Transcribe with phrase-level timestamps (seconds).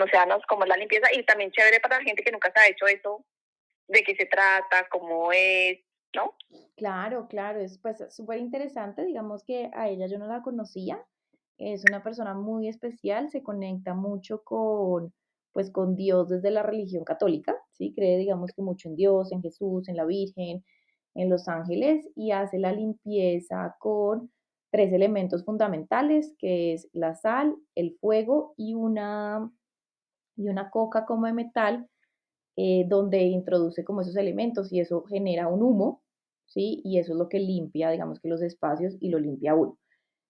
[0.02, 2.68] Océanos, cómo es la limpieza y también chévere para la gente que nunca se ha
[2.68, 3.24] hecho eso,
[3.86, 5.78] de qué se trata, cómo es,
[6.14, 6.34] ¿no?
[6.76, 11.02] Claro, claro, es pues súper interesante, digamos que a ella yo no la conocía,
[11.56, 15.14] es una persona muy especial, se conecta mucho con
[15.52, 17.94] pues con Dios desde la religión católica, ¿sí?
[17.94, 20.62] Cree, digamos que mucho en Dios, en Jesús, en la Virgen,
[21.14, 24.30] en los ángeles y hace la limpieza con
[24.70, 29.50] tres elementos fundamentales, que es la sal, el fuego y una,
[30.36, 31.88] y una coca como de metal,
[32.56, 36.02] eh, donde introduce como esos elementos y eso genera un humo,
[36.46, 36.80] ¿sí?
[36.84, 39.78] Y eso es lo que limpia, digamos que los espacios y lo limpia uno.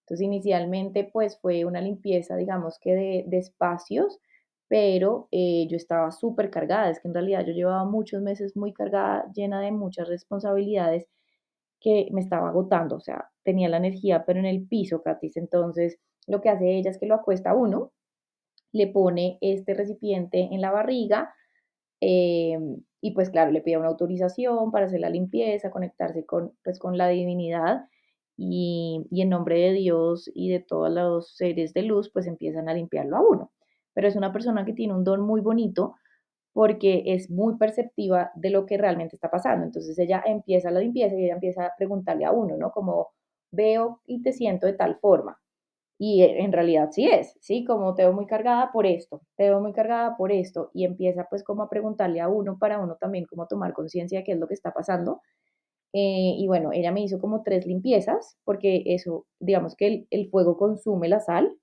[0.06, 4.21] Entonces, inicialmente, pues fue una limpieza, digamos que de, de espacios,
[4.69, 8.72] pero eh, yo estaba súper cargada, es que en realidad yo llevaba muchos meses muy
[8.75, 11.09] cargada, llena de muchas responsabilidades
[11.81, 15.36] que me estaba agotando, o sea, tenía la energía, pero en el piso, Katis.
[15.36, 17.92] Entonces, lo que hace ella es que lo acuesta a uno,
[18.72, 21.34] le pone este recipiente en la barriga
[22.00, 26.78] em, y pues claro, le pide una autorización para hacer la limpieza, conectarse con, pues,
[26.78, 27.86] con la divinidad
[28.36, 32.69] y, y en nombre de Dios y de todos los seres de luz, pues empiezan
[32.69, 33.53] a limpiarlo a uno
[33.98, 35.97] pero es una persona que tiene un don muy bonito
[36.53, 39.66] porque es muy perceptiva de lo que realmente está pasando.
[39.66, 42.70] Entonces ella empieza la limpieza y ella empieza a preguntarle a uno, ¿no?
[42.70, 43.09] Como
[43.50, 45.41] veo y te siento de tal forma.
[45.98, 47.64] Y e, en realidad sí es, ¿sí?
[47.64, 50.70] Como te veo muy cargada por esto, te veo muy cargada por esto.
[50.75, 54.25] Y empieza pues como a preguntarle a uno para uno también como tomar conciencia de
[54.25, 55.22] qué es lo que está pasando.
[55.92, 60.30] Eh, y bueno, ella me hizo como tres limpiezas porque eso, digamos que el, el
[60.30, 61.56] fuego consume la sal,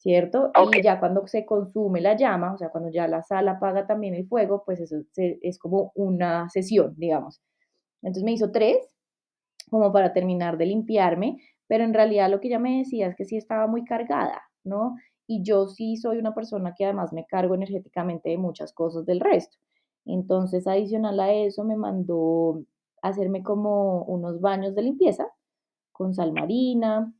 [0.00, 0.50] ¿cierto?
[0.72, 4.14] Y ya cuando se consume la llama, o sea, cuando ya la sal apaga también
[4.14, 7.42] el fuego, pues eso es como una sesión, digamos.
[8.02, 8.78] Entonces me hizo tres,
[9.70, 11.38] como para terminar de limpiarme,
[11.68, 14.96] pero en realidad lo que ella me decía es que sí estaba muy cargada, ¿no?
[15.26, 19.20] Y yo sí soy una persona que además me cargo energéticamente de muchas cosas del
[19.20, 19.56] resto.
[20.06, 22.64] Entonces, adicional a eso, me mandó
[23.02, 25.26] hacerme como unos baños de limpieza
[25.92, 27.12] con sal marina,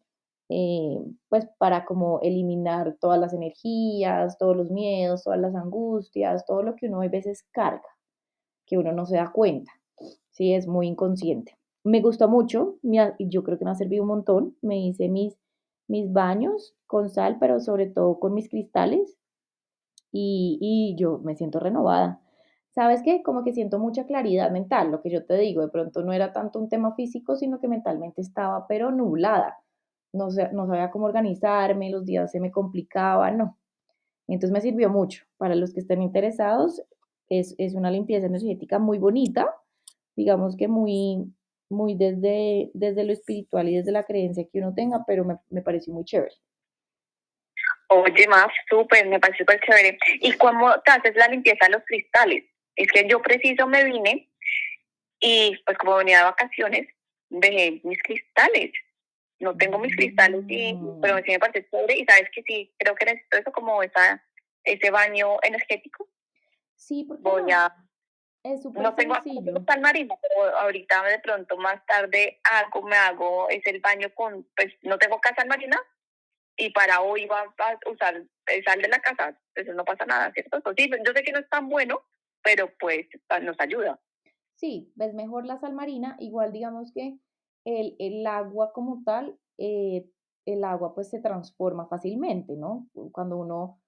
[0.48, 6.62] eh, pues para como eliminar todas las energías, todos los miedos, todas las angustias, todo
[6.62, 7.86] lo que uno a veces carga,
[8.66, 9.72] que uno no se da cuenta,
[10.30, 11.59] sí, es muy inconsciente.
[11.84, 15.38] Me gustó mucho, yo creo que me ha servido un montón, me hice mis,
[15.88, 19.16] mis baños con sal, pero sobre todo con mis cristales
[20.12, 22.20] y, y yo me siento renovada.
[22.70, 23.22] ¿Sabes qué?
[23.22, 26.32] Como que siento mucha claridad mental, lo que yo te digo, de pronto no era
[26.32, 29.58] tanto un tema físico, sino que mentalmente estaba pero nublada
[30.12, 33.58] no, sabía cómo organizarme, los días se me complicaban, no.
[34.26, 35.24] Entonces me sirvió mucho.
[35.36, 36.82] Para los que estén interesados,
[37.28, 39.54] es, una limpieza energética muy bonita,
[40.16, 41.32] digamos que muy,
[41.70, 45.62] muy desde, desde lo espiritual y desde la creencia que uno tenga, pero me, me
[45.62, 46.34] pareció muy chévere.
[47.88, 49.98] Oye, más súper, me parece súper chévere.
[50.20, 52.44] ¿Y cómo te haces la limpieza de los cristales?
[52.76, 54.30] Es que yo preciso me vine
[55.18, 56.88] y pues como venía de vacaciones,
[57.28, 58.72] dejé mis cristales
[59.40, 62.94] no tengo mis cristales, y, pero sí me parece chévere y sabes que sí, creo
[62.94, 64.22] que necesito eso como esa,
[64.64, 66.08] ese baño energético.
[66.76, 67.74] Sí, porque voy no, a...
[68.42, 69.62] Es súper no tengo sencillo.
[69.66, 74.46] sal marina, pero ahorita de pronto más tarde algo me hago, es el baño con,
[74.56, 75.78] pues no tengo casa marina
[76.56, 78.24] y para hoy va a usar
[78.64, 80.60] sal de la casa, entonces no pasa nada, ¿cierto?
[80.76, 82.02] sí, yo sé que no es tan bueno,
[82.42, 83.06] pero pues
[83.42, 84.00] nos ayuda.
[84.54, 87.18] Sí, ves mejor la sal marina, igual digamos que
[87.64, 90.06] el, el agua como tal, eh,
[90.46, 92.88] el agua pues se transforma fácilmente, ¿no?
[93.12, 93.79] Cuando uno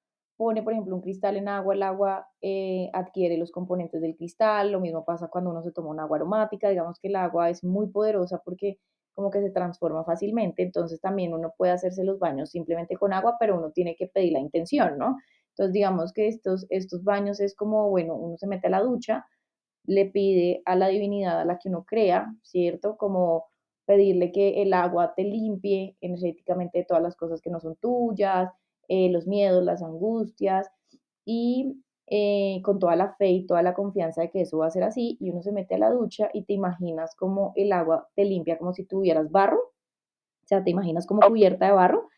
[0.43, 4.73] pone, por ejemplo, un cristal en agua, el agua eh, adquiere los componentes del cristal,
[4.73, 7.62] lo mismo pasa cuando uno se toma un agua aromática, digamos que el agua es
[7.62, 8.81] muy poderosa porque
[9.15, 13.37] como que se transforma fácilmente, entonces también uno puede hacerse los baños simplemente con agua,
[13.39, 15.17] pero uno tiene que pedir la intención, ¿no?
[15.50, 19.25] Entonces digamos que estos, estos baños es como, bueno, uno se mete a la ducha,
[19.85, 22.97] le pide a la divinidad a la que uno crea, ¿cierto?
[22.97, 23.47] Como
[23.85, 28.50] pedirle que el agua te limpie energéticamente de todas las cosas que no son tuyas,
[28.94, 30.71] eh, los miedos, las angustias,
[31.25, 34.71] y eh, con toda la fe y toda la confianza de que eso va a
[34.71, 38.11] ser así, y uno se mete a la ducha y te imaginas como el agua
[38.15, 42.11] te limpia como si tuvieras barro, o sea, te imaginas como cubierta de barro,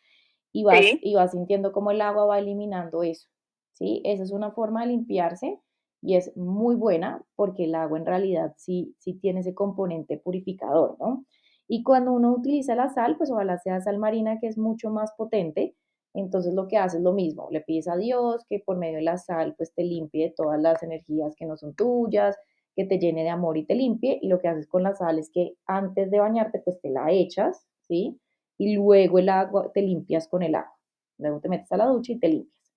[0.51, 3.29] y vas, y vas sintiendo como el agua va eliminando eso,
[3.75, 4.03] ¿sí?
[4.05, 5.61] Esa es una forma de limpiarse
[6.03, 10.97] y es muy buena porque el agua en realidad sí, sí tiene ese componente purificador,
[10.99, 11.25] ¿no?
[11.69, 15.13] Y cuando uno utiliza la sal, pues ojalá sea sal marina que es mucho más
[15.17, 15.77] potente,
[16.15, 19.03] entonces lo que hace es lo mismo, le pides a Dios que por medio de
[19.03, 22.37] la sal pues te limpie todas las energías que no son tuyas,
[22.77, 25.19] que te llene de amor y te limpie, y lo que haces con la sal
[25.19, 28.21] es que antes de bañarte pues te la echas, ¿sí?
[28.59, 30.77] Y luego el agua te limpias con el agua,
[31.19, 32.73] luego te metes a la ducha y te limpias.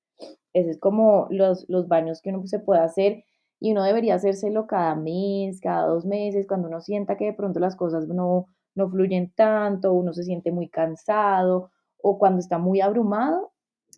[0.53, 3.23] Ese es como los, los baños que uno se puede hacer
[3.59, 7.59] y uno debería hacérselo cada mes, cada dos meses, cuando uno sienta que de pronto
[7.59, 11.71] las cosas no, no fluyen tanto, uno se siente muy cansado
[12.09, 13.51] o cuando está muy abrumado,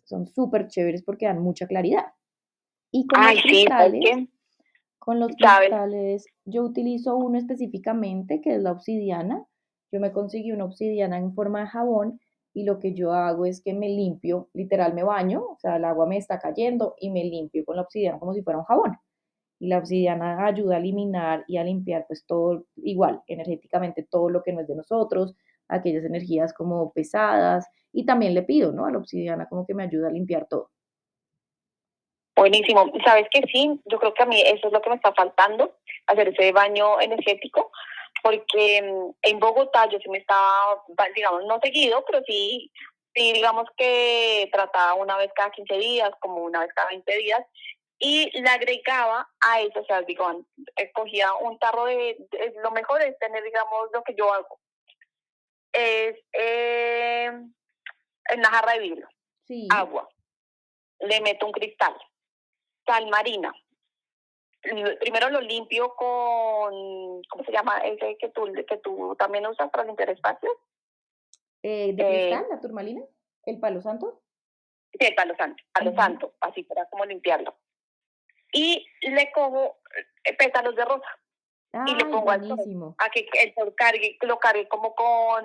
[0.04, 2.06] son súper chéveres porque dan mucha claridad.
[2.90, 4.28] Y con los cristales,
[4.98, 9.46] con los cristales, yo utilizo uno específicamente que es la obsidiana.
[9.92, 12.20] Yo me conseguí una obsidiana en forma de jabón
[12.52, 15.84] y lo que yo hago es que me limpio, literal me baño, o sea, el
[15.84, 18.98] agua me está cayendo y me limpio con la obsidiana como si fuera un jabón.
[19.60, 24.42] Y la obsidiana ayuda a eliminar y a limpiar pues todo igual, energéticamente todo lo
[24.42, 25.36] que no es de nosotros,
[25.70, 28.86] aquellas energías como pesadas y también le pido, ¿no?
[28.86, 30.70] A la obsidiana como que me ayuda a limpiar todo.
[32.36, 32.90] Buenísimo.
[33.04, 35.76] Sabes que sí, yo creo que a mí eso es lo que me está faltando,
[36.06, 37.70] hacer ese baño energético,
[38.22, 40.82] porque mm, en Bogotá yo sí me estaba,
[41.14, 42.70] digamos, no seguido, pero sí,
[43.14, 47.44] sí, digamos que trataba una vez cada 15 días, como una vez cada 20 días,
[47.98, 50.46] y le agregaba a eso, o sea, digo,
[50.76, 52.16] escogía un tarro de,
[52.62, 54.58] lo mejor es tener, digamos, lo que yo hago,
[55.72, 59.08] es eh, en la jarra de vidrio,
[59.70, 60.08] agua,
[61.00, 61.94] le meto un cristal,
[62.86, 63.52] sal marina.
[65.00, 69.84] Primero lo limpio con, ¿cómo se llama ese que tú, que tú también usas para
[69.84, 70.52] limpiar espacios?
[71.62, 73.02] Eh, ¿De cristal, la turmalina?
[73.44, 74.22] ¿El palo santo?
[74.92, 77.56] Sí, el palo santo, palo santo, así para como limpiarlo.
[78.52, 79.78] Y le cojo
[80.24, 81.20] eh, pétalos de rosa
[81.72, 82.50] y le pongo al
[82.98, 85.44] a que el sol cargue, lo cargue como con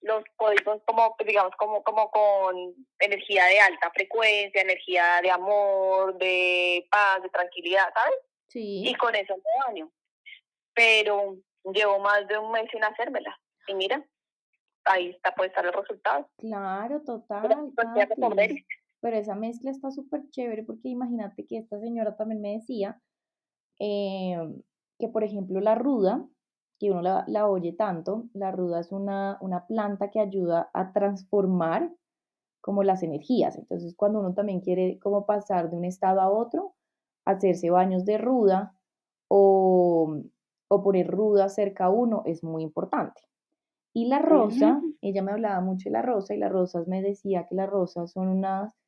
[0.00, 6.86] los códigos, como digamos, como, como con energía de alta frecuencia, energía de amor, de
[6.90, 8.16] paz, de tranquilidad, ¿sabes?
[8.48, 8.82] Sí.
[8.84, 9.92] Y con eso me baño.
[10.74, 11.36] Pero
[11.72, 13.38] llevo más de un mes sin hacérmela.
[13.68, 14.04] Y mira,
[14.86, 16.28] ahí está, puede estar el resultado.
[16.38, 17.72] Claro, total.
[19.02, 23.00] Pero esa mezcla está súper chévere porque imagínate que esta señora también me decía,
[23.78, 24.36] eh,
[25.00, 26.24] que, por ejemplo, la ruda,
[26.78, 31.92] que uno la, oye tanto, la ruda es una, una, planta que ayuda a transformar
[32.60, 33.58] como las energías.
[33.58, 36.74] Entonces, cuando uno también quiere como pasar de un estado a otro,
[37.24, 38.74] hacerse baños de ruda
[39.28, 40.20] o,
[40.68, 43.22] o poner ruda cerca a uno es muy importante.
[43.92, 47.46] Y la rosa, ella me hablaba mucho de la rosa y las rosas me decía
[47.48, 48.78] que las rosas son unas,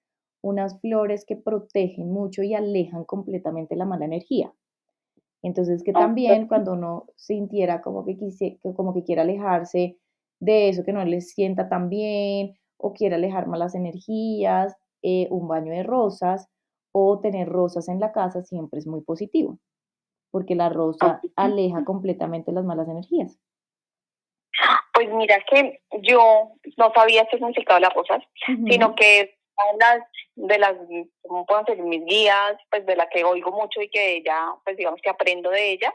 [0.43, 4.55] unas flores que protegen mucho y alejan completamente la mala energía.
[5.43, 9.99] Entonces, que ah, también cuando uno sintiera como que, quise, como que quiera alejarse
[10.41, 15.49] de eso, que no le sienta tan bien o quiera alejar malas energías, eh, un
[15.49, 16.49] baño de rosas
[16.93, 19.59] o tener rosas en la casa siempre es muy positivo,
[20.31, 23.39] porque la rosa aleja completamente las malas energías.
[24.95, 28.23] Pues mira que yo no sabía qué significaba las rosas,
[28.69, 29.35] sino que
[29.79, 30.03] las
[30.35, 30.75] de las,
[31.23, 34.77] como puedo decir, mis guías, pues de la que oigo mucho y que ella, pues
[34.77, 35.95] digamos que aprendo de ella,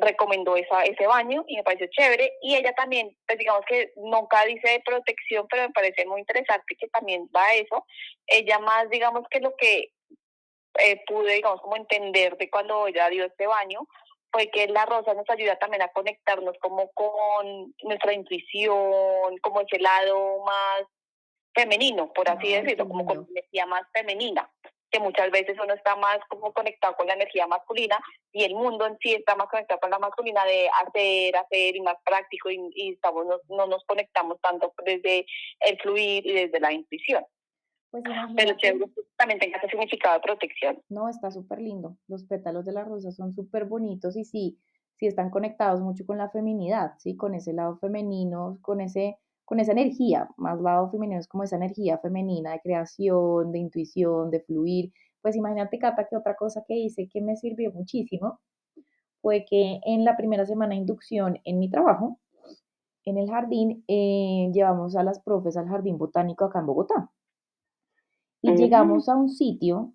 [0.00, 2.32] recomendó esa, ese baño y me pareció chévere.
[2.40, 6.74] Y ella también, pues digamos que nunca dice de protección, pero me parece muy interesante
[6.78, 7.84] que también va a eso.
[8.26, 9.92] Ella más, digamos que lo que
[10.78, 13.80] eh, pude, digamos, como entender de cuando ella dio este baño,
[14.32, 19.80] fue que la rosa nos ayuda también a conectarnos como con nuestra intuición, como ese
[19.80, 20.86] lado más
[21.54, 24.50] femenino, por así decirlo, como con energía más femenina.
[24.90, 27.98] que muchas veces uno está más como conectado con la energía masculina
[28.32, 31.80] y el mundo en sí está más conectado con la masculina de hacer, hacer y
[31.80, 35.26] más práctico y, y estamos, no, no nos conectamos tanto desde
[35.60, 37.24] el fluir y desde la intuición.
[37.90, 38.04] Pues
[38.36, 38.54] Pero
[39.16, 40.80] también tenga ese significado de protección.
[40.88, 41.96] No, está súper lindo.
[42.06, 44.58] Los pétalos de la rosa son súper bonitos y sí,
[44.94, 47.16] sí están conectados mucho con la feminidad, ¿sí?
[47.16, 49.18] Con ese lado femenino, con ese
[49.50, 54.30] con esa energía, más lado femenino es como esa energía femenina de creación, de intuición,
[54.30, 54.92] de fluir.
[55.22, 58.38] Pues imagínate, Cata, que otra cosa que hice que me sirvió muchísimo
[59.20, 62.20] fue que en la primera semana de inducción en mi trabajo,
[63.04, 67.10] en el jardín, eh, llevamos a las profes al jardín botánico acá en Bogotá.
[68.42, 69.92] Y llegamos a un sitio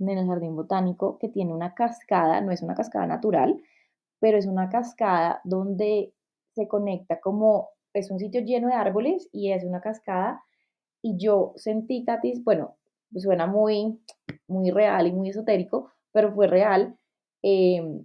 [0.00, 3.62] en el jardín botánico que tiene una cascada, no es una cascada natural,
[4.18, 6.12] pero es una cascada donde
[6.56, 10.42] se conecta como, es un sitio lleno de árboles y es una cascada.
[11.02, 12.76] Y yo sentí, Katis, bueno,
[13.14, 14.00] suena muy,
[14.48, 16.96] muy real y muy esotérico, pero fue real,
[17.42, 18.04] em,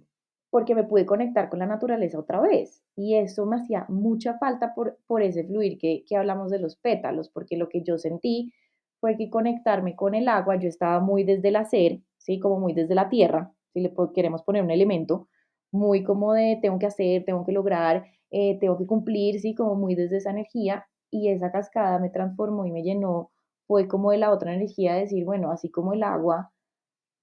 [0.50, 2.82] porque me pude conectar con la naturaleza otra vez.
[2.96, 6.76] Y eso me hacía mucha falta por, por ese fluir que, que hablamos de los
[6.76, 8.52] pétalos, porque lo que yo sentí
[9.00, 12.38] fue que conectarme con el agua, yo estaba muy desde el hacer, ¿sí?
[12.38, 15.28] Como muy desde la tierra, si le queremos poner un elemento,
[15.72, 19.54] muy como de tengo que hacer, tengo que lograr, eh, tengo que cumplir, ¿sí?
[19.54, 23.30] Como muy desde esa energía y esa cascada me transformó y me llenó,
[23.66, 26.52] fue como de la otra energía de decir, bueno, así como el agua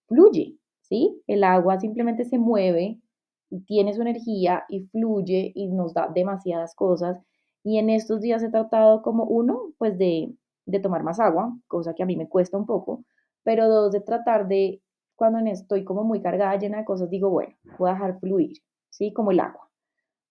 [0.07, 1.21] fluye, ¿sí?
[1.27, 2.99] El agua simplemente se mueve
[3.49, 7.19] y tiene su energía y fluye y nos da demasiadas cosas.
[7.63, 10.33] Y en estos días he tratado como uno, pues de
[10.69, 13.03] de tomar más agua, cosa que a mí me cuesta un poco,
[13.43, 14.81] pero dos, de tratar de,
[15.15, 18.57] cuando estoy como muy cargada, llena de cosas, digo, bueno, voy a dejar fluir,
[18.89, 19.11] ¿sí?
[19.11, 19.68] Como el agua.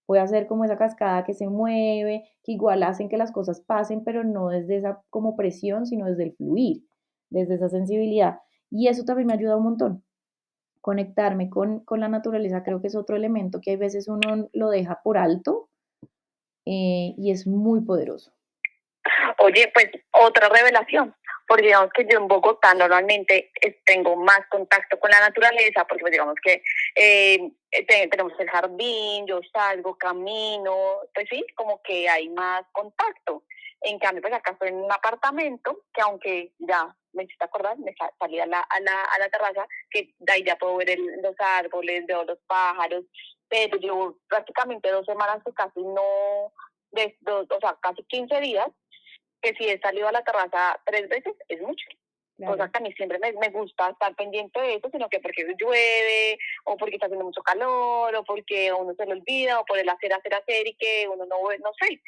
[0.08, 3.60] Voy a hacer como esa cascada que se mueve, que igual hacen que las cosas
[3.60, 6.82] pasen, pero no desde esa como presión, sino desde el fluir,
[7.28, 8.40] desde esa sensibilidad.
[8.70, 10.04] Y eso también me ayuda un montón.
[10.80, 14.70] Conectarme con, con la naturaleza creo que es otro elemento que hay veces uno lo
[14.70, 15.68] deja por alto
[16.64, 18.32] eh, y es muy poderoso.
[19.38, 21.14] Oye, pues otra revelación,
[21.48, 26.02] porque digamos que yo en Bogotá normalmente eh, tengo más contacto con la naturaleza, porque
[26.02, 26.62] pues digamos que
[26.94, 33.44] eh, eh, tenemos el jardín, yo salgo, camino, pues sí, como que hay más contacto.
[33.80, 37.94] En cambio, pues acá estoy en un apartamento que aunque ya me hiciste acordar, me
[38.18, 41.34] salí a la, a la, a la terraza, que de ahí ya puedo ver los
[41.38, 43.04] árboles, veo los pájaros,
[43.48, 46.52] pero yo prácticamente dos semanas que casi no,
[47.20, 48.68] dos, o sea, casi 15 días
[49.40, 51.86] que si he salido a la terraza tres veces es mucho.
[52.46, 55.18] O sea, que a mí siempre me, me, gusta estar pendiente de eso, sino que
[55.18, 59.64] porque llueve, o porque está haciendo mucho calor, o porque uno se lo olvida, o
[59.64, 62.00] por el hacer, hacer, hacer, y que uno no, no sé,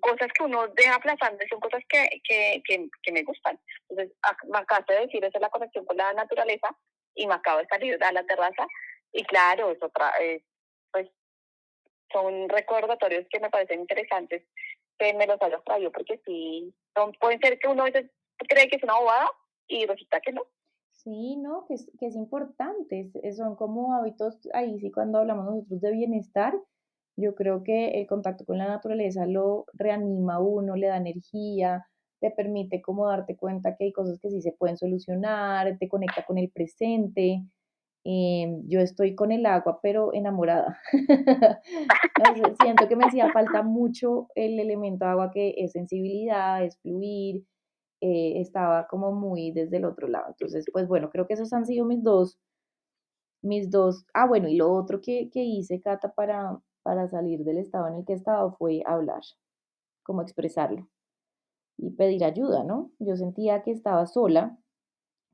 [0.00, 3.60] cosas que uno deja aplazando son cosas que, que, que, que me gustan.
[3.90, 4.16] Entonces,
[4.48, 6.74] me acabo de decir, esa es la conexión con la naturaleza,
[7.14, 8.66] y me acabo de salir a la terraza,
[9.12, 10.10] y claro, es otra,
[10.90, 11.06] pues,
[12.10, 14.42] son recordatorios que me parecen interesantes
[15.00, 18.10] que me los traído, porque sí, son, pueden ser que uno a veces
[18.48, 19.30] cree que es una bobada
[19.66, 20.42] y resulta que no.
[20.92, 25.80] Sí, no, que es, que es importante, son como hábitos, ahí sí cuando hablamos nosotros
[25.80, 26.54] de bienestar,
[27.16, 31.86] yo creo que el contacto con la naturaleza lo reanima a uno, le da energía,
[32.20, 36.26] te permite como darte cuenta que hay cosas que sí se pueden solucionar, te conecta
[36.26, 37.42] con el presente,
[38.04, 40.78] Em, yo estoy con el agua, pero enamorada.
[42.62, 47.44] Siento que me hacía falta mucho el elemento agua que es sensibilidad, es fluir,
[48.00, 50.26] eh, estaba como muy desde el otro lado.
[50.28, 52.38] Entonces, pues bueno, creo que esos han sido mis dos,
[53.42, 57.58] mis dos, ah, bueno, y lo otro que, que hice, Cata, para, para salir del
[57.58, 59.22] estado en el que estaba fue hablar,
[60.02, 60.88] como expresarlo
[61.78, 62.92] y pedir ayuda, ¿no?
[62.98, 64.58] Yo sentía que estaba sola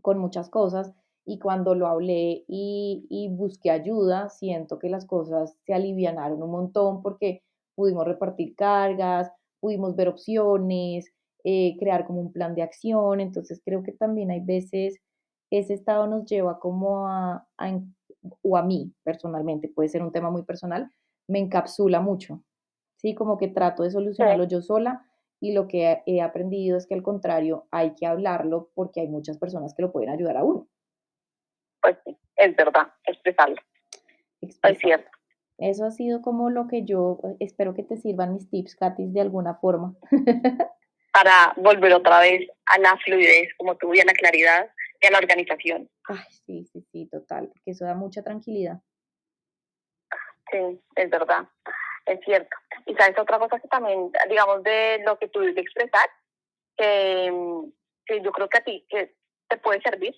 [0.03, 0.95] con muchas cosas
[1.27, 7.03] y cuando lo hablé y, busqué ayuda, siento que las cosas se alivianaron un montón
[7.03, 7.43] porque
[7.75, 13.21] pudimos repartir cargas, pudimos ver opciones, eh, crear como un plan de acción.
[13.21, 15.01] Entonces creo que también hay veces
[15.51, 17.47] ese estado nos lleva como a,
[18.43, 20.93] o a mí personalmente, puede ser un tema muy personal,
[21.29, 22.43] me encapsula mucho.
[22.99, 25.05] Sí, como que trato de solucionarlo yo sola
[25.41, 29.39] y lo que he aprendido es que al contrario, hay que hablarlo porque hay muchas
[29.39, 30.69] personas que lo pueden ayudar a uno
[31.87, 33.63] pues sí, es verdad, expresarlo.
[34.41, 35.09] Es cierto.
[35.59, 39.21] Eso ha sido como lo que yo espero que te sirvan mis tips, Katis, de
[39.21, 39.95] alguna forma.
[41.13, 44.69] Para volver otra vez a la fluidez, como tú, y a la claridad
[45.01, 45.89] y a la organización.
[46.09, 48.81] Ay, sí, sí, sí, total, porque eso da mucha tranquilidad.
[50.51, 51.49] Sí, es verdad,
[52.05, 52.55] es cierto.
[52.85, 56.11] Y sabes otra cosa que también, digamos, de lo que tú de expresar,
[56.77, 57.33] que,
[58.05, 59.15] que yo creo que a ti que
[59.49, 60.15] te puede servir,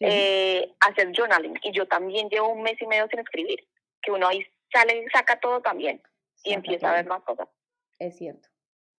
[0.00, 1.54] eh, hacer journaling.
[1.62, 3.66] Y yo también llevo un mes y medio sin escribir,
[4.02, 6.02] que uno ahí sale y saca todo también
[6.44, 7.48] y empieza a ver más cosas.
[7.98, 8.48] Es cierto,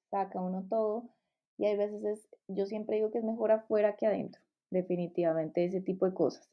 [0.10, 1.10] saca uno todo
[1.58, 5.82] y hay veces es, yo siempre digo que es mejor afuera que adentro, definitivamente ese
[5.82, 6.48] tipo de cosas.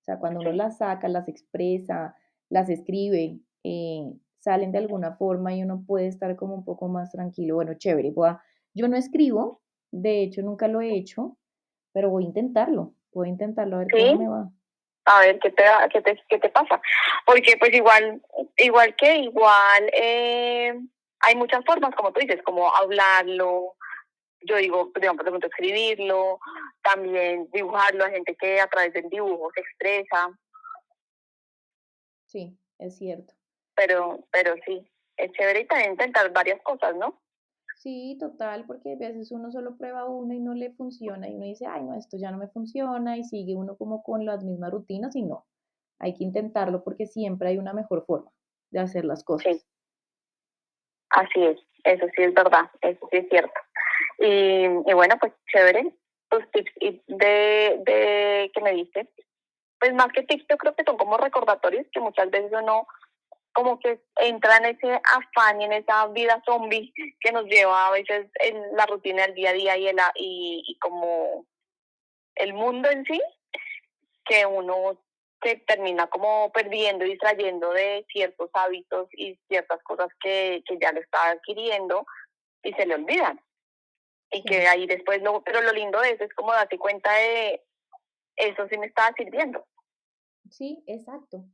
[0.00, 2.16] O sea, cuando uno las saca, las expresa,
[2.48, 7.12] las escribe, eh, salen de alguna forma y uno puede estar como un poco más
[7.12, 7.56] tranquilo.
[7.56, 8.14] Bueno, chévere,
[8.74, 11.36] yo no escribo, de hecho nunca lo he hecho,
[11.92, 14.48] pero voy a intentarlo, voy a intentarlo a ver cómo me va.
[15.04, 16.80] A ver qué te, qué te, qué te pasa.
[17.26, 18.22] Porque pues igual,
[18.56, 20.74] igual que igual, eh,
[21.20, 23.74] hay muchas formas, como tú dices, como hablarlo,
[24.42, 26.38] yo digo, por ejemplo, escribirlo,
[26.82, 30.30] también dibujarlo, a gente que a través del dibujo se expresa.
[32.26, 33.34] Sí, es cierto.
[33.74, 37.20] Pero, pero sí, es chévere y también intentar varias cosas, ¿no?
[37.78, 41.44] Sí, total, porque a veces uno solo prueba uno y no le funciona y uno
[41.44, 44.72] dice, ay, no, esto ya no me funciona y sigue uno como con las mismas
[44.72, 45.46] rutinas y no,
[46.00, 48.32] hay que intentarlo porque siempre hay una mejor forma
[48.70, 49.58] de hacer las cosas.
[49.58, 49.64] Sí.
[51.10, 53.60] Así es, eso sí es verdad, eso sí es cierto.
[54.18, 55.94] Y, y bueno, pues chévere,
[56.30, 56.72] tus tips
[57.06, 59.08] de, de que me diste.
[59.78, 62.88] Pues más que tips, yo creo que son como recordatorios que muchas veces uno
[63.58, 67.90] como que entra en ese afán y en esa vida zombie que nos lleva a
[67.90, 71.44] veces en la rutina del día a día y, el, y, y como
[72.36, 73.20] el mundo en sí,
[74.24, 75.02] que uno
[75.42, 80.92] se termina como perdiendo y distrayendo de ciertos hábitos y ciertas cosas que, que ya
[80.92, 82.06] lo está adquiriendo
[82.62, 83.40] y se le olvidan.
[84.30, 87.60] Y que ahí después, no, pero lo lindo de eso es como darte cuenta de
[88.36, 89.66] eso sí me estaba sirviendo.
[90.48, 91.44] Sí, exacto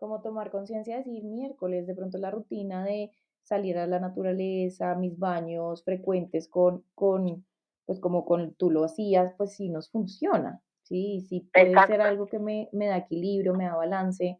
[0.00, 5.18] como tomar conciencia, decir miércoles, de pronto la rutina de salir a la naturaleza, mis
[5.18, 7.44] baños frecuentes con, con
[7.86, 12.26] pues como con tú lo hacías, pues sí nos funciona, sí, sí puede ser algo
[12.26, 14.38] que me, me, da equilibrio, me da balance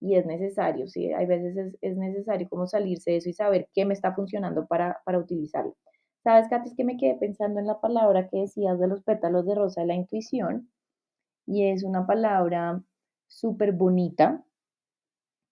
[0.00, 3.68] y es necesario, sí, hay veces es, es, necesario como salirse de eso y saber
[3.72, 5.76] qué me está funcionando para, para utilizarlo.
[6.22, 9.44] Sabes, Katy, es que me quedé pensando en la palabra que decías de los pétalos
[9.46, 10.70] de rosa de la intuición
[11.46, 12.82] y es una palabra
[13.26, 14.44] súper bonita,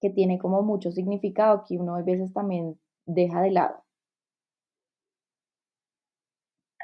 [0.00, 3.84] que tiene como mucho significado que uno a veces también deja de lado.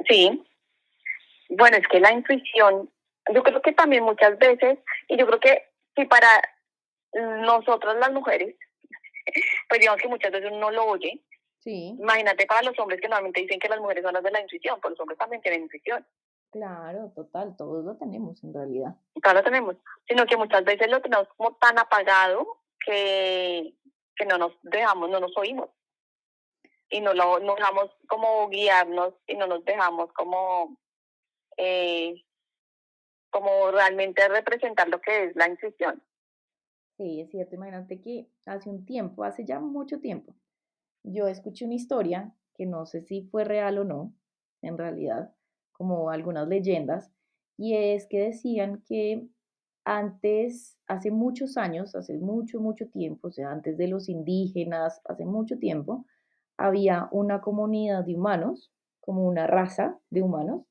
[0.08, 0.44] Sí.
[1.48, 2.90] Bueno, es que la intuición,
[3.32, 5.62] yo creo que también muchas veces, y yo creo que
[5.94, 6.28] si para
[7.14, 8.56] nosotros las mujeres,
[9.68, 11.22] pues digamos que muchas veces uno no lo oye.
[11.60, 11.96] Sí.
[11.98, 14.78] Imagínate para los hombres que normalmente dicen que las mujeres son las de la intuición,
[14.80, 16.06] pues los hombres también tienen intuición.
[16.52, 18.94] Claro, total, todos lo tenemos en realidad.
[19.20, 19.76] Todos lo tenemos,
[20.06, 22.46] sino que muchas veces lo tenemos como tan apagado
[22.86, 23.74] que,
[24.16, 25.68] que no nos dejamos, no nos oímos
[26.88, 30.78] y no lo no dejamos como guiarnos y no nos dejamos como
[31.56, 32.22] eh,
[33.30, 36.02] como realmente representar lo que es la intuición.
[36.96, 37.56] Sí, es cierto.
[37.56, 40.34] Imagínate que hace un tiempo, hace ya mucho tiempo,
[41.02, 44.14] yo escuché una historia que no sé si fue real o no,
[44.62, 45.34] en realidad,
[45.72, 47.12] como algunas leyendas,
[47.58, 49.28] y es que decían que
[49.86, 55.24] antes, hace muchos años, hace mucho, mucho tiempo, o sea, antes de los indígenas, hace
[55.24, 56.04] mucho tiempo,
[56.58, 60.64] había una comunidad de humanos, como una raza de humanos,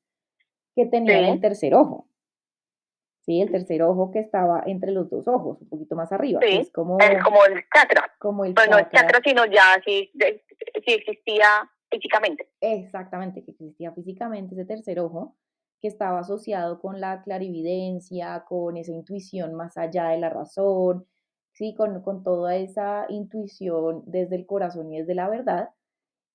[0.74, 2.08] que tenían el tercer ojo.
[3.24, 6.40] Sí, el tercer ojo que estaba entre los dos ojos, un poquito más arriba.
[6.42, 8.12] Sí, es como, como el chakra.
[8.18, 10.12] Como el pues no el chakra, sino ya si,
[10.84, 11.48] si existía
[11.90, 12.50] físicamente.
[12.60, 15.34] Exactamente, que existía físicamente ese tercer ojo
[15.80, 21.06] que estaba asociado con la clarividencia, con esa intuición más allá de la razón,
[21.52, 21.74] ¿sí?
[21.74, 25.70] con, con toda esa intuición desde el corazón y desde la verdad,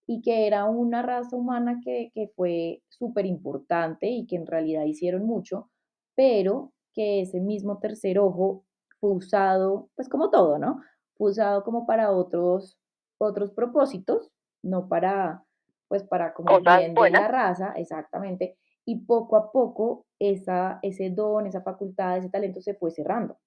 [0.07, 4.83] y que era una raza humana que, que fue súper importante y que en realidad
[4.85, 5.69] hicieron mucho,
[6.15, 8.65] pero que ese mismo tercer ojo
[8.99, 10.81] fue usado, pues como todo, ¿no?
[11.15, 12.77] Fue usado como para otros,
[13.17, 14.31] otros propósitos,
[14.63, 15.43] no para,
[15.87, 21.47] pues para como bien de la raza, exactamente, y poco a poco esa, ese don,
[21.47, 23.37] esa facultad, ese talento se fue cerrando.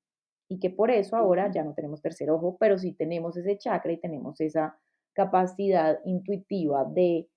[0.48, 3.92] Y que por eso ahora ya no tenemos tercer ojo, pero sí tenemos ese chakra
[3.92, 4.78] y tenemos esa
[5.14, 7.28] capacidad intuitiva de,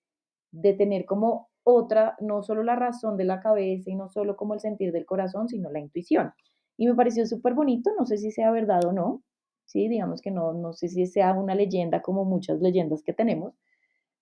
[0.52, 4.54] de tener como otra, no solo la razón de la cabeza y no solo como
[4.54, 6.34] el sentir del corazón, sino la intuición.
[6.78, 9.24] Y me pareció súper bonito, no sé si sea verdad o no,
[9.66, 13.54] sí, digamos que no, no sé si sea una leyenda como muchas leyendas que tenemos,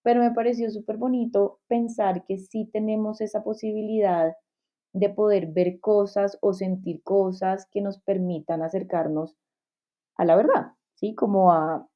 [0.05, 4.35] pero me pareció súper bonito pensar que sí tenemos esa posibilidad
[4.93, 9.35] de poder ver cosas o sentir cosas que nos permitan acercarnos
[10.15, 11.15] a la verdad, ¿sí?
[11.15, 11.89] Como a,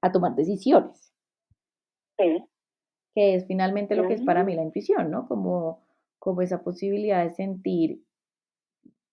[0.00, 1.12] a tomar decisiones.
[2.18, 2.46] Sí.
[3.14, 5.28] Que es finalmente lo que es para mí la intuición, ¿no?
[5.28, 5.82] Como,
[6.18, 8.02] como esa posibilidad de sentir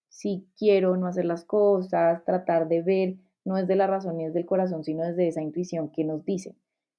[0.07, 4.23] si quiero no hacer las cosas, tratar de ver, no es de la razón ni
[4.23, 6.55] es del corazón, sino desde esa intuición que nos dice,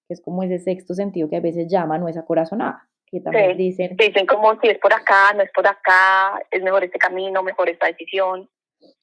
[0.07, 3.57] que es como ese sexto sentido que a veces llama, no es acorazonada, que también
[3.57, 3.97] dicen...
[3.97, 7.69] Dicen como si es por acá, no es por acá, es mejor este camino, mejor
[7.69, 8.49] esta decisión.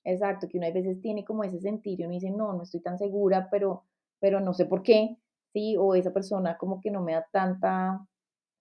[0.03, 2.81] Exacto, que uno a veces tiene como ese sentir y uno dice, no, no estoy
[2.81, 3.85] tan segura, pero,
[4.19, 5.17] pero no sé por qué,
[5.53, 5.75] ¿sí?
[5.77, 8.05] O esa persona como que no me da tanta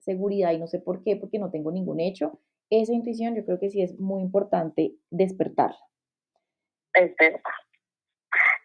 [0.00, 2.40] seguridad y no sé por qué, porque no tengo ningún hecho.
[2.70, 5.78] Esa intuición yo creo que sí es muy importante despertarla.
[6.94, 7.40] Es verdad.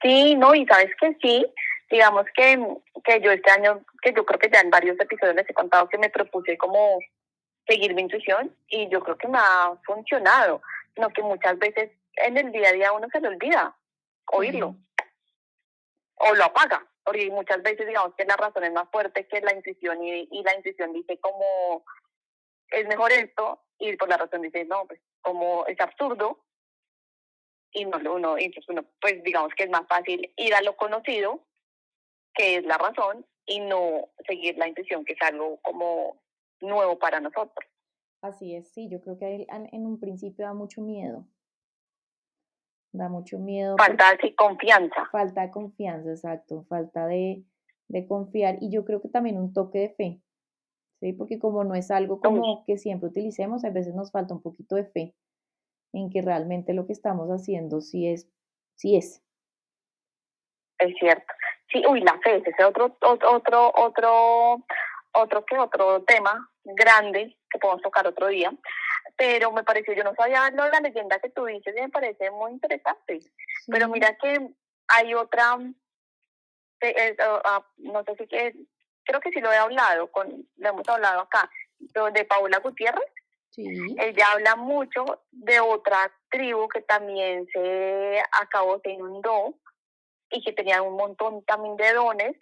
[0.01, 1.45] Sí, no, y sabes que sí,
[1.93, 2.57] digamos que,
[3.03, 5.87] que yo este año, que yo creo que ya en varios episodios les he contado
[5.87, 6.97] que me propuse como
[7.67, 10.63] seguir mi intuición y yo creo que me ha funcionado,
[10.95, 13.77] sino que muchas veces en el día a día uno se le olvida
[14.31, 14.75] oírlo
[16.15, 19.53] o lo apaga, porque muchas veces digamos que la razón es más fuerte que la
[19.53, 21.85] intuición y, y la intuición dice como
[22.69, 26.43] es mejor esto y por la razón dice no, pues como es absurdo
[27.71, 31.45] y no uno, entonces uno pues digamos que es más fácil ir a lo conocido
[32.33, 36.21] que es la razón y no seguir la intuición que es algo como
[36.61, 37.69] nuevo para nosotros.
[38.21, 41.27] Así es, sí, yo creo que en un principio da mucho miedo,
[42.93, 43.75] da mucho miedo.
[43.77, 45.09] Falta de confianza.
[45.11, 47.43] Falta de confianza, exacto, falta de,
[47.89, 50.21] de, confiar y yo creo que también un toque de fe,
[51.01, 51.13] ¿sí?
[51.13, 54.75] Porque como no es algo como que siempre utilicemos, a veces nos falta un poquito
[54.75, 55.15] de fe
[55.91, 58.29] en que realmente lo que estamos haciendo sí es,
[58.75, 59.21] sí es.
[60.79, 61.33] Es cierto.
[61.73, 64.63] Sí, uy, la fe, ese es otro, otro, otro,
[65.11, 68.53] otro que otro tema grande que podemos tocar otro día,
[69.17, 71.89] pero me pareció, yo no sabía lo de la leyenda que tú dices y me
[71.89, 73.19] parece muy interesante.
[73.67, 74.49] Pero mira que
[74.87, 75.57] hay otra,
[76.81, 78.53] eh, ah, no sé si que,
[79.03, 83.11] creo que sí lo he hablado, con, lo hemos hablado acá, de Paula Gutiérrez.
[83.49, 83.95] Sí.
[83.97, 89.55] Ella habla mucho de otra tribu que también se acabó, se inundó
[90.33, 92.35] y que tenía un montón también de dones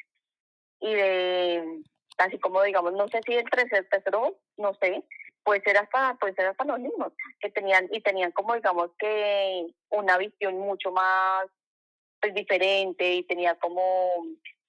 [0.80, 1.82] y de,
[2.18, 5.04] así como digamos, no sé si el tercer tesoro, no sé,
[5.44, 9.68] puede ser hasta puede ser hasta los mismos que tenían y tenían como digamos que
[9.90, 11.46] una visión mucho más
[12.20, 14.12] pues diferente y tenía como,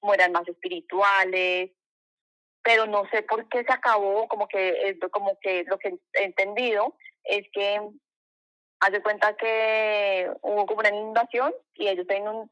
[0.01, 1.71] como eran más espirituales
[2.63, 6.97] pero no sé por qué se acabó como que como que lo que he entendido
[7.25, 7.81] es que
[8.83, 12.05] hace cuenta que hubo como una inundación y ellos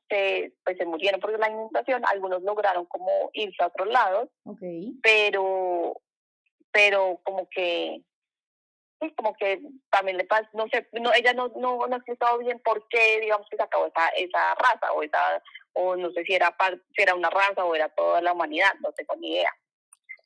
[0.09, 4.29] se, pues se murieron por la inundación, algunos lograron como irse a otros lados,
[5.03, 6.01] pero
[6.71, 8.03] pero como que
[9.01, 12.39] sí, como que también le pasa, no sé, no, ella no, no, no ha explicado
[12.39, 16.23] bien por qué, digamos, que se acabó esa, esa raza o esa, o no sé
[16.23, 16.57] si era,
[16.95, 19.53] si era una raza o era toda la humanidad, no tengo ni idea.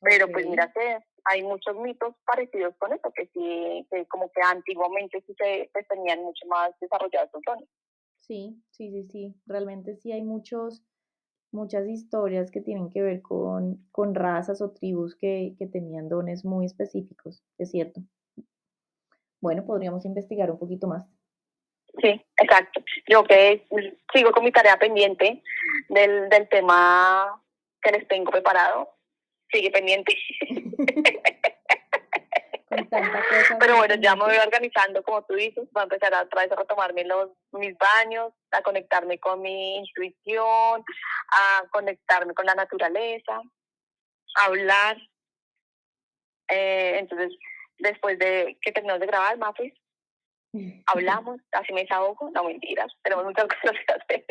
[0.01, 4.41] Pero pues mira que hay muchos mitos parecidos con eso, que sí, que como que
[4.41, 7.67] antiguamente sí se, tenían mucho más desarrollados los dones.
[8.21, 10.83] Sí, sí, sí, sí, realmente sí hay muchos,
[11.51, 16.45] muchas historias que tienen que ver con, con razas o tribus que, que tenían dones
[16.45, 18.01] muy específicos, es cierto.
[19.41, 21.07] Bueno, podríamos investigar un poquito más.
[22.01, 22.81] Sí, exacto.
[23.07, 23.65] Yo que
[24.13, 25.41] sigo con mi tarea pendiente
[25.89, 27.41] del, del tema
[27.81, 28.95] que les tengo preparado
[29.51, 30.15] sigue pendiente.
[33.59, 36.51] Pero bueno, ya me voy organizando, como tú dices, voy a empezar a, otra vez
[36.51, 40.83] a retomarme los, mis baños, a conectarme con mi intuición,
[41.31, 43.41] a conectarme con la naturaleza,
[44.37, 44.97] a hablar.
[46.49, 47.37] Eh, entonces,
[47.77, 49.73] después de que terminamos de grabar, Mafis,
[50.87, 54.25] hablamos, así me desahogo, no mentiras, tenemos muchas cosas que hacer.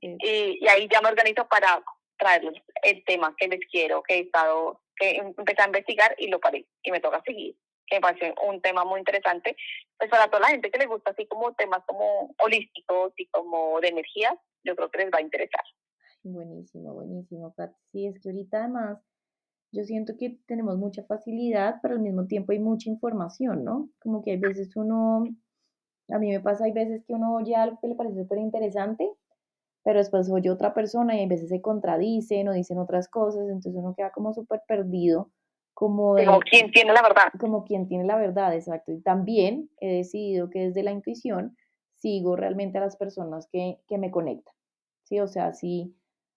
[0.00, 1.82] y, y ahí ya me organizo para
[2.22, 6.38] traerles el tema que les quiero, que he estado, que empecé a investigar y lo
[6.38, 9.56] paré y me toca seguir, que me parece un tema muy interesante,
[9.98, 13.80] pues para toda la gente que le gusta así como temas como holísticos y como
[13.80, 15.64] de energía, yo creo que les va a interesar.
[16.22, 17.72] Buenísimo, buenísimo, Kat.
[17.90, 18.98] Sí, es que ahorita además
[19.72, 23.88] yo siento que tenemos mucha facilidad, pero al mismo tiempo hay mucha información, ¿no?
[23.98, 25.24] Como que hay veces uno,
[26.10, 29.10] a mí me pasa, hay veces que uno oye algo que le parece súper interesante
[29.84, 33.74] pero después oye otra persona y a veces se contradicen o dicen otras cosas, entonces
[33.74, 35.30] uno queda como súper perdido.
[35.74, 37.32] Como, como quien tiene la verdad.
[37.40, 38.92] Como quien tiene la verdad, exacto.
[38.92, 41.56] Y también he decidido que desde la intuición
[41.94, 44.54] sigo realmente a las personas que, que me conectan.
[45.04, 45.18] ¿sí?
[45.20, 45.96] O sea, si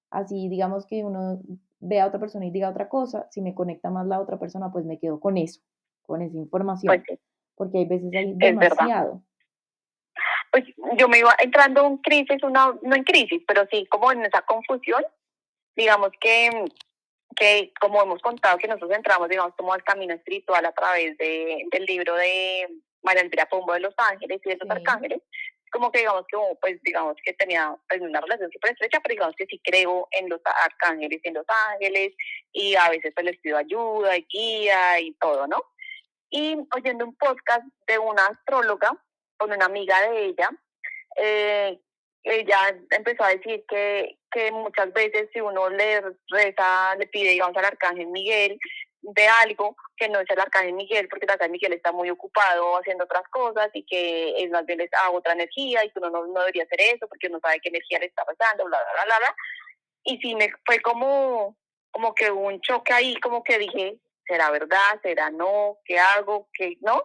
[0.09, 1.41] así digamos que uno
[1.79, 4.71] ve a otra persona y diga otra cosa, si me conecta más la otra persona,
[4.71, 5.61] pues me quedo con eso,
[6.03, 7.03] con esa información.
[7.05, 7.19] Pues
[7.55, 9.21] porque hay veces hay demasiado
[10.55, 10.63] pues
[10.97, 14.41] yo me iba entrando en crisis, una, no en crisis, pero sí como en esa
[14.43, 15.03] confusión,
[15.75, 16.49] digamos que,
[17.35, 21.61] que como hemos contado que nosotros entramos, digamos, como al camino espiritual a través de,
[21.71, 22.69] del libro de,
[23.03, 24.71] María Andrea Pombo de Los Ángeles y de los Sí.
[24.71, 25.21] arcángeles,
[25.73, 29.11] como que digamos que, oh, pues digamos que tenía pues, una relación súper estrecha, pero
[29.11, 32.13] digamos que sí creo en los arcángeles y en los ángeles,
[32.53, 35.61] y a veces pues les pido ayuda y guía y todo, ¿no?
[36.29, 38.97] Y oyendo un podcast de una astróloga
[39.37, 40.49] con una amiga de ella,
[41.17, 41.79] eh,
[42.23, 47.55] ella empezó a decir que, que muchas veces si uno le reza, le pide, digamos,
[47.57, 48.57] al arcángel Miguel
[49.01, 52.77] de algo, que no es el arcángel Miguel, porque el arcángel Miguel está muy ocupado
[52.77, 56.09] haciendo otras cosas y que es más bien es a otra energía y que uno
[56.09, 59.05] no, no debería hacer eso porque uno sabe qué energía le está pasando, bla, bla,
[59.05, 59.35] bla, bla.
[60.03, 61.55] Y sí me fue como,
[61.91, 64.99] como que hubo un choque ahí, como que dije, ¿será verdad?
[65.03, 65.77] ¿Será no?
[65.85, 66.49] ¿Qué hago?
[66.53, 67.03] ¿Qué no?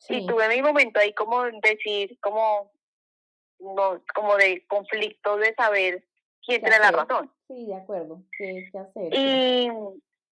[0.00, 2.72] Sí, Y tuve mi momento ahí como decir, como,
[3.58, 6.04] no, como de conflicto de saber
[6.44, 7.32] quién ¿Qué tiene la razón.
[7.46, 8.22] sí, de acuerdo.
[8.36, 9.14] ¿Qué, qué hacer?
[9.14, 9.70] Y,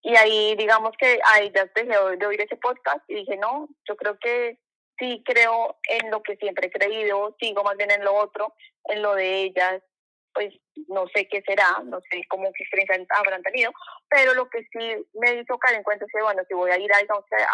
[0.01, 3.95] y ahí, digamos que ahí ya dejé de oír ese podcast y dije, no, yo
[3.95, 4.59] creo que
[4.97, 8.53] sí creo en lo que siempre he creído, sigo más bien en lo otro,
[8.85, 9.81] en lo de ellas,
[10.33, 10.53] pues
[10.87, 13.71] no sé qué será, no sé cómo qué experiencia habrán tenido,
[14.09, 16.77] pero lo que sí me hizo caer en cuenta es que, bueno, si voy a
[16.77, 16.97] ir a,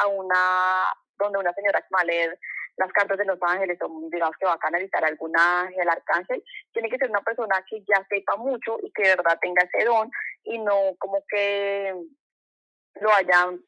[0.01, 0.83] a una,
[1.17, 2.39] donde una señora que va a leer
[2.77, 6.89] las cartas de los ángeles, o digamos que va a canalizar algún ángel, arcángel, tiene
[6.89, 10.11] que ser una persona que ya sepa mucho y que de verdad tenga ese don
[10.43, 11.93] y no como que
[12.99, 13.61] lo hayan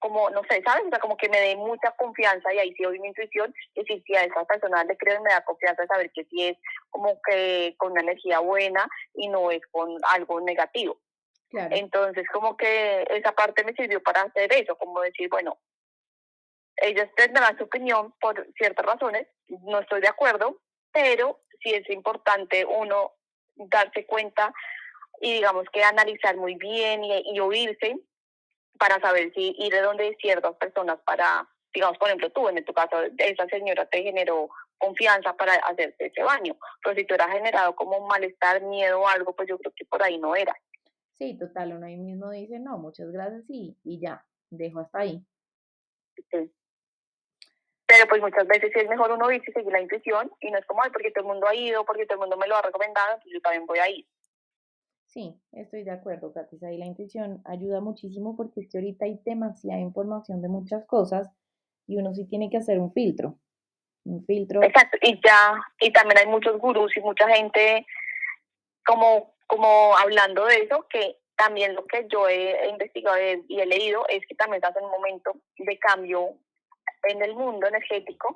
[0.00, 0.86] como, no sé, ¿sabes?
[0.86, 3.84] O sea, como que me dé mucha confianza y ahí sí oí mi intuición, y
[3.84, 6.56] si, si a esa persona le creo, me da confianza saber que sí es
[6.88, 10.98] como que con una energía buena y no es con algo negativo.
[11.50, 15.58] Claro, Entonces, como que esa parte me sirvió para hacer eso, como decir, bueno,
[16.80, 20.60] ellos tendrán su opinión por ciertas razones, no estoy de acuerdo,
[20.92, 23.12] pero sí es importante uno
[23.56, 24.52] darse cuenta
[25.20, 27.98] y digamos que analizar muy bien y, y oírse
[28.78, 32.72] para saber si ir de donde ciertas personas para, digamos, por ejemplo, tú, en tu
[32.72, 37.76] caso, esa señora te generó confianza para hacerte ese baño, pero si tú eras generado
[37.76, 40.54] como malestar, miedo o algo, pues yo creo que por ahí no era.
[41.18, 45.22] sí, total, uno ahí mismo dice, no, muchas gracias y, y ya, dejo hasta ahí.
[46.30, 46.50] Sí.
[47.90, 50.66] Pero pues muchas veces es mejor uno irse y seguir la intuición y no es
[50.66, 52.62] como, ay, porque todo el mundo ha ido, porque todo el mundo me lo ha
[52.62, 54.06] recomendado, entonces yo también voy a ir.
[55.06, 56.62] Sí, estoy de acuerdo, Katis.
[56.62, 61.28] Ahí la intuición ayuda muchísimo porque es que ahorita hay demasiada información de muchas cosas
[61.88, 63.40] y uno sí tiene que hacer un filtro.
[64.04, 67.84] Un filtro, Exacto, y ya, y también hay muchos gurús y mucha gente
[68.86, 73.66] como, como hablando de eso, que también lo que yo he, investigado y y he
[73.66, 76.38] leído es que también estás en un momento de cambio
[77.04, 78.34] en el mundo energético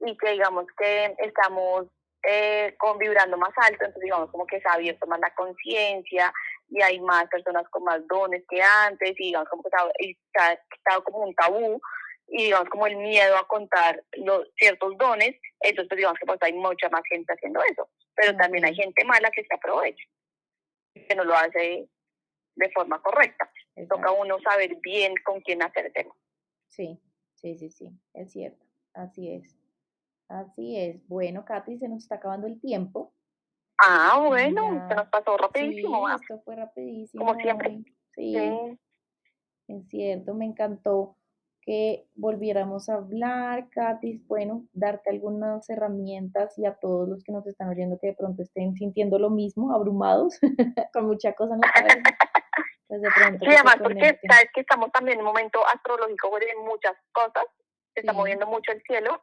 [0.00, 1.86] y que digamos que estamos
[2.26, 6.32] eh, con vibrando más alto, entonces digamos como que se ha abierto más la conciencia
[6.68, 10.56] y hay más personas con más dones que antes y digamos como que se ha,
[10.70, 11.80] quitado como un tabú
[12.28, 16.38] y digamos como el miedo a contar los ciertos dones, entonces pues, digamos que pues
[16.40, 20.04] hay mucha más gente haciendo eso, pero también hay gente mala que se aprovecha,
[20.94, 21.86] que no lo hace
[22.56, 23.50] de forma correcta.
[23.74, 24.14] Toca exacto.
[24.14, 26.14] uno saber bien con quién hacer el tema.
[26.68, 26.98] Sí,
[27.44, 28.64] sí, sí, sí, es cierto.
[28.94, 29.54] Así es.
[30.28, 31.06] Así es.
[31.08, 33.12] Bueno, Katy, se nos está acabando el tiempo.
[33.78, 34.94] Ah, bueno, se Ya.
[34.96, 36.06] nos pasó Sí, rapidísimo.
[36.06, 37.82] ah, esto fue rapidísimo Como siempre.
[38.14, 38.78] Sí, sí.
[39.68, 41.16] es cierto, me encantó
[41.60, 47.46] que volviéramos a hablar, Katis, bueno, darte algunas herramientas y a todos los que nos
[47.46, 50.38] están oyendo que de pronto estén sintiendo lo mismo, abrumados,
[50.92, 52.02] con mucha cosa en la cabeza,
[53.00, 56.46] pues de pronto se además porque sabes que estamos también en un momento astrológico de
[56.64, 57.44] muchas cosas,
[57.94, 58.18] se está Sí.
[58.18, 59.20] moviendo mucho el cielo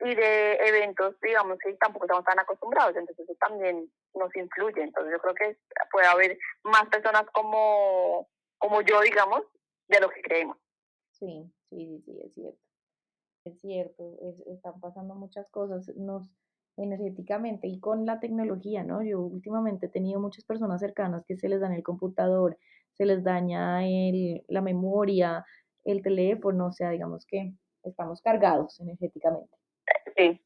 [0.00, 4.82] y de eventos, digamos, que tampoco estamos tan acostumbrados, entonces eso también nos influye.
[4.82, 5.58] Entonces yo creo que
[5.90, 8.28] puede haber más personas como,
[8.58, 9.42] como yo, digamos,
[9.88, 10.56] de lo que creemos.
[11.12, 12.58] Sí, sí, sí, sí, es cierto.
[13.44, 16.28] Es cierto, es- están pasando muchas cosas nos
[16.76, 19.02] energéticamente y con la tecnología, ¿no?
[19.02, 22.56] Yo últimamente he tenido muchas personas cercanas que se les daña el computador,
[22.94, 25.44] se les daña el, la memoria,
[25.84, 27.52] el teléfono, o sea, digamos que
[27.82, 29.56] estamos cargados energéticamente.
[30.16, 30.40] Sí,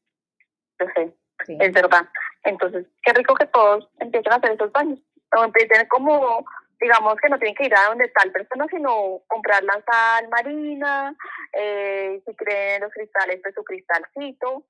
[1.45, 2.07] Sí, es verdad.
[2.43, 4.99] Entonces, qué rico que todos empiecen a hacer esos baños.
[5.37, 6.45] O empiecen como,
[6.79, 11.15] digamos, que no tienen que ir a donde tal persona, sino comprar la sal marina,
[11.53, 14.65] eh, si creen en los cristales, pues su cristalcito,